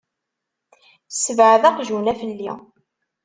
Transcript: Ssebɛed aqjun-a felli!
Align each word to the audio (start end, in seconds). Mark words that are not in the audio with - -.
Ssebɛed 1.11 1.63
aqjun-a 1.69 2.13
felli! 2.19 2.51